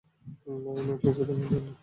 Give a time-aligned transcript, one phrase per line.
[0.63, 1.67] মা, এই নেকলেসটি তোমার জন্য।